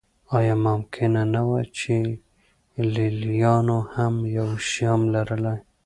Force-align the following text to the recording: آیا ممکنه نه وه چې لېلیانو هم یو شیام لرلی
آیا 0.37 0.55
ممکنه 0.67 1.21
نه 1.33 1.41
وه 1.49 1.61
چې 1.77 1.95
لېلیانو 2.93 3.79
هم 3.93 4.13
یو 4.37 4.49
شیام 4.67 5.01
لرلی 5.13 5.57